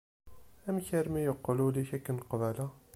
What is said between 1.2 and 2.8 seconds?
yeqqel wul-ik akken qbala?